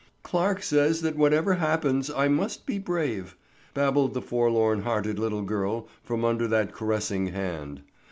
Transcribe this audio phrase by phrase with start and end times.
[0.23, 3.37] "Clarke says that whatever happens I must be brave,"
[3.75, 7.83] babbled the forlorn hearted little girl from under that caressing hand.